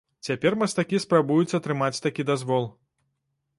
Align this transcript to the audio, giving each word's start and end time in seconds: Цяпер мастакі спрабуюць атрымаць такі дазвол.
Цяпер 0.27 0.55
мастакі 0.61 1.01
спрабуюць 1.03 1.55
атрымаць 1.59 2.01
такі 2.09 2.27
дазвол. 2.33 2.69